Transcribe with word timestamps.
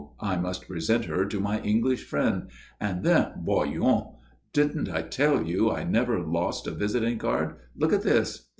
I 0.19 0.35
must 0.35 0.67
present 0.67 1.05
her 1.05 1.25
to 1.27 1.39
my 1.39 1.61
English 1.61 2.05
friend. 2.07 2.49
And 2.79 3.03
then 3.03 3.33
voyons 3.45 4.07
didn't 4.51 4.89
I 4.89 5.03
tell 5.03 5.43
you 5.43 5.69
I 5.69 5.83
never 5.83 6.19
lost 6.21 6.65
a 6.65 6.71
visiting 6.71 7.19
card? 7.19 7.57
Look 7.75 7.93
at 7.93 8.01
this?" 8.01 8.47